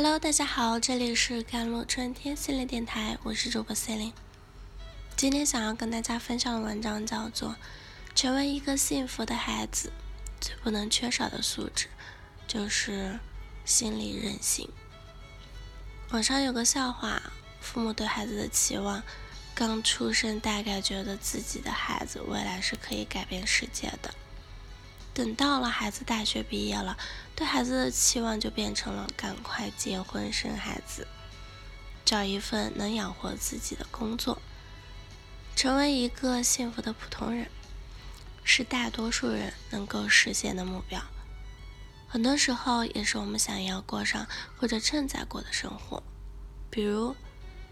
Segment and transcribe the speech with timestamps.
[0.00, 4.14] Hello，大家好，这里是甘露春天系列电台，我是主播 c e l i n e
[5.16, 7.48] 今天想要跟大家分享的文章叫做
[8.14, 9.90] 《成为一个幸福的孩子
[10.40, 11.88] 最不能缺少的素质
[12.46, 13.18] 就是
[13.64, 14.70] 心理韧性》。
[16.12, 17.20] 网上有个笑话，
[17.60, 19.02] 父母对孩子的期望，
[19.52, 24.14] 刚出生大概觉得自己的孩子未来是可以改变世界的。
[25.18, 26.96] 等到了孩子大学毕业了，
[27.34, 31.08] 对孩子的期望就变成了赶快结婚生孩子，
[32.04, 34.40] 找一份能养活自己的工作，
[35.56, 37.50] 成为一个幸福的普通人，
[38.44, 41.02] 是大多数人能够实现的目标。
[42.06, 44.24] 很多时候也是我们想要过上
[44.56, 46.00] 或者正在过的生活，
[46.70, 47.16] 比如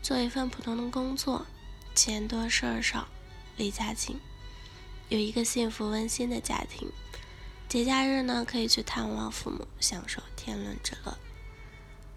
[0.00, 1.44] 做一份普通的工作，
[1.94, 3.06] 钱多事儿少，
[3.58, 4.18] 离家近，
[5.10, 6.90] 有一个幸福温馨的家庭。
[7.74, 11.18] 节假日呢，可以去探望父母，享受天伦之乐。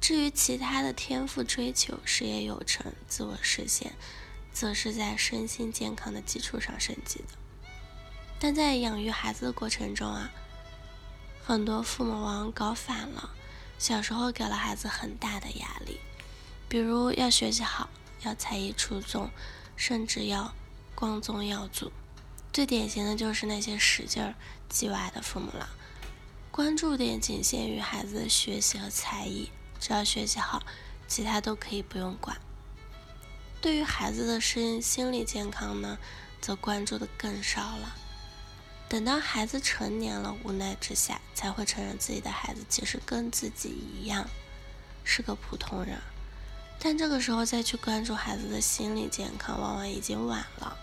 [0.00, 3.92] 至于其他的天赋追求、事业有成、自我实现，
[4.50, 7.34] 则是在身心健康的基础上升级的。
[8.38, 10.32] 但在养育孩子的过程中啊，
[11.44, 13.34] 很多父母往往搞反了。
[13.78, 16.00] 小时候给了孩子很大的压力，
[16.66, 17.90] 比如要学习好，
[18.22, 19.28] 要才艺出众，
[19.76, 20.54] 甚至要
[20.94, 21.92] 光宗耀祖。
[22.52, 24.34] 最典型的就是那些使劲儿
[24.70, 25.70] 叽歪的父母了，
[26.50, 29.50] 关注点仅限于孩子的学习和才艺，
[29.80, 30.62] 只要学习好，
[31.08, 32.36] 其他都可以不用管。
[33.62, 35.98] 对于孩子的身心理健康呢，
[36.42, 37.96] 则关注的更少了。
[38.86, 44.28] 等到孩子成年了，无奈之下才会承认自己的孩子其实跟自己一样
[45.04, 45.98] 是个普通人，
[46.78, 50.76] 但这个时候再去关注孩子的心理健康，往往已经晚了。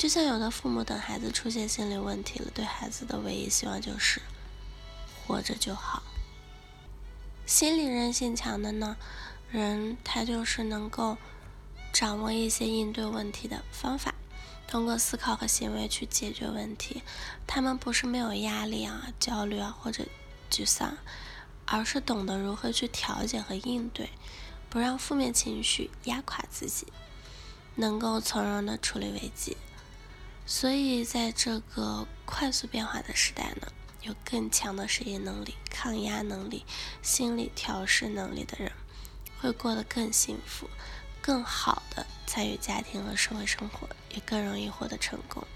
[0.00, 4.22] 就像有的父母等孩子出现心理问题了，对孩子的唯一希望就是
[5.26, 6.02] 活着就好。
[7.44, 8.96] 心理韧性强的呢，
[9.50, 11.18] 人他就是能够
[11.92, 14.14] 掌握一些应对问题的方法，
[14.66, 17.02] 通过思考和行为去解决问题。
[17.46, 20.06] 他们不是没有压力啊、焦虑啊或者
[20.50, 20.96] 沮丧，
[21.66, 24.08] 而是懂得如何去调节和应对，
[24.70, 26.86] 不让负面情绪压垮自己，
[27.74, 29.58] 能够从容的处理危机。
[30.52, 33.68] 所以，在这个快速变化的时代呢，
[34.02, 36.66] 有更强的适应能力、抗压能力、
[37.02, 38.72] 心理调试能力的人，
[39.40, 40.68] 会过得更幸福，
[41.22, 45.46] 更好的参与家庭和社会生活，也更容易获得成功。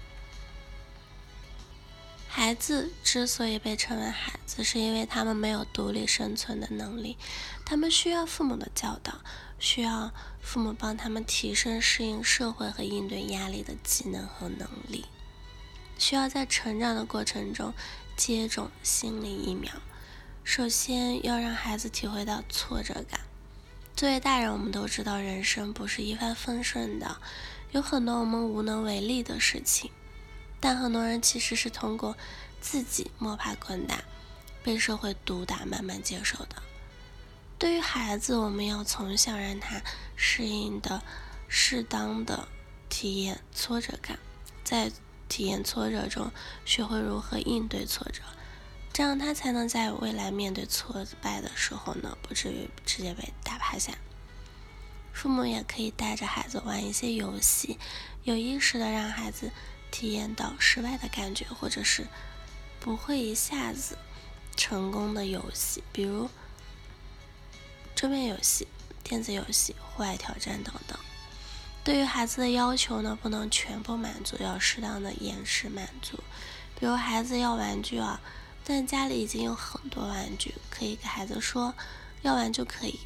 [2.29, 7.17] 孩子之所以被称为孩子，是因为他们没有独立生存的能力，
[7.65, 9.19] 他们需要父母的教导，
[9.59, 10.11] 需要
[10.41, 15.05] 父母帮他们提升适应社会和应对压力的技能和能力，
[15.97, 17.73] 需要在成长的过程中
[18.15, 19.71] 接种心理疫苗。
[20.43, 23.19] 首先要让孩子体会到挫折感。
[23.95, 27.17] 作为大人，我们都知道人生不是一帆风顺的，
[27.71, 29.89] 有很多我们无能为力的事情。
[30.59, 32.15] 但很多人其实是通过
[32.59, 34.03] 自己摸爬滚打，
[34.61, 36.61] 被社会毒打，慢慢接受的。
[37.57, 39.81] 对于孩子，我们要从小让他
[40.15, 41.01] 适应的、
[41.47, 42.47] 适当的
[42.89, 44.19] 体验挫折感，
[44.63, 44.91] 在
[45.27, 46.31] 体验挫折中
[46.65, 48.21] 学会如何应对挫折，
[48.93, 53.93] 这样他才能在未来面对挫败的时候呢，不至于直接被打趴下。
[55.13, 57.79] 父母也可以带着孩子玩一些游戏，
[58.23, 59.51] 有意识的让孩子。
[59.91, 62.05] 体验到失败的感觉，或者是
[62.81, 63.97] 不会一下子
[64.57, 66.29] 成功的游戏，比如
[67.95, 68.67] 桌面游戏、
[69.03, 70.97] 电子游戏、户外挑战等等。
[71.83, 76.19] 对于孩子的要求呢，不能全部满足，要适当的延时满足。
[76.79, 78.19] 比如孩子要玩具啊，
[78.65, 81.73] 但家里已经有很多玩具，可以给孩子说
[82.23, 82.99] 要玩就可以，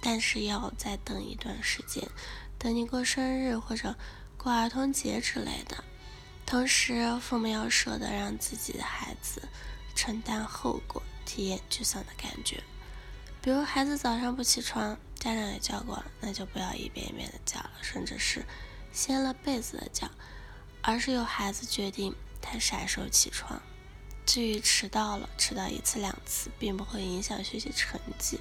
[0.00, 2.02] 但是要再等一段时间，
[2.58, 3.94] 等你过生日或者
[4.36, 5.84] 过儿童节之类的。
[6.44, 9.46] 同时，父母要舍得让自己的孩子
[9.94, 12.60] 承担后果，体验沮丧的感觉。
[13.48, 18.44] 比如，孩子早上不起床，家长也叫过了，那就不要一遍一遍的叫了，甚至是
[18.92, 20.06] 掀了被子的叫，
[20.82, 23.58] 而是由孩子决定他啥时候起床。
[24.26, 28.38] 至于迟到了，迟到一次两次，并不会影响学习成绩，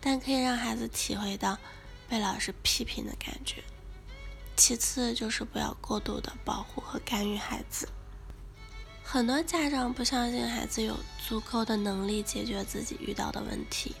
[0.00, 1.58] 但可以让孩子体会到
[2.08, 3.62] 被老师批评的感觉。
[4.56, 7.86] 其次就是不要过度的保护和干预孩子。
[9.06, 13.94] 很多家长不相信孩子有足够的能力解决自己遇到的问题，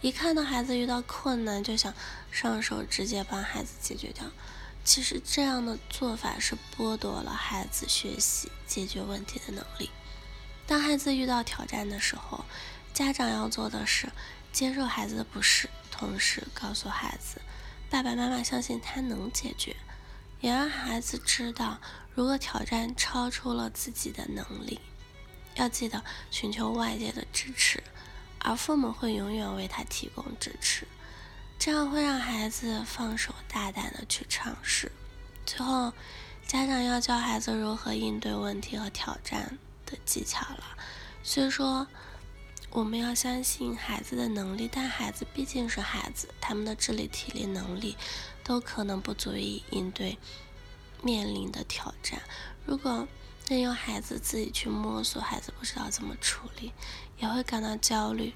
[0.00, 1.94] 一看到孩子遇到困难就想
[2.32, 4.24] 上手直接帮孩子解决掉。
[4.82, 9.90] 其实这样的做法是剥夺了孩子学习解决问题的能力。
[10.66, 12.44] 当孩子遇到挑战的时候，
[12.92, 14.08] 家长要做的是
[14.52, 17.40] 接受孩子的不适，同时告诉孩子，
[17.88, 19.76] 爸爸妈妈相信他能解决，
[20.40, 21.78] 也让孩子知道，
[22.14, 24.80] 如果挑战超出了自己的能力，
[25.54, 27.82] 要记得寻求外界的支持，
[28.38, 30.86] 而父母会永远为他提供支持，
[31.58, 34.92] 这样会让孩子放手大胆的去尝试。
[35.44, 35.92] 最后，
[36.46, 40.76] 家长要教孩子如何应对问题和挑战的技巧了。
[41.22, 41.86] 虽说。
[42.70, 47.96] 我们要相信孩子的能力，但孩子毕竟是孩子，他们的智力、体力能力
[48.46, 50.16] 都可能不足以应对
[51.02, 52.22] 面临的挑战。
[52.64, 53.08] 如果
[53.48, 56.72] 任由孩子自己去摸索，孩子不知道怎么处理，
[57.18, 58.32] 也会感到焦虑，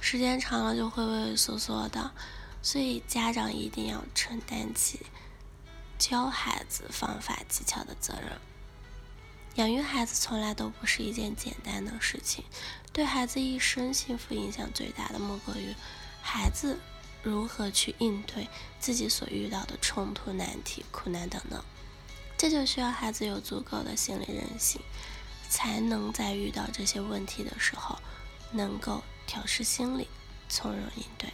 [0.00, 2.12] 时间长了就会畏畏缩缩的。
[2.62, 5.00] 所以家长一定要承担起
[5.98, 8.40] 教孩子方法技巧的责任。
[9.56, 12.42] 养育孩子从来都不是一件简单的事情，
[12.90, 15.74] 对孩子一生幸福影响最大的莫过于
[16.22, 16.78] 孩子
[17.26, 21.60] 如何去应对自己所遇到的冲突、难题、苦难等等。
[22.38, 24.80] 这就需要孩子有足够的心理韧性，
[25.50, 27.98] 才能在遇到这些问题的时候
[28.52, 30.06] 能够调试心理，
[30.48, 31.30] 从容应对。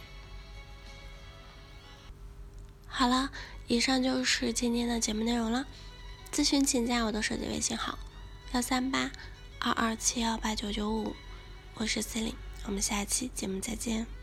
[2.87, 3.29] 好了，
[3.67, 5.67] 以上就是今天的节目内容了。
[6.31, 7.99] 咨询请加我的手机微信号。
[8.53, 9.11] 幺三八
[9.59, 11.15] 二二七幺八九九五，
[11.75, 14.22] 我是 c e l i n e 我们下期节目再见。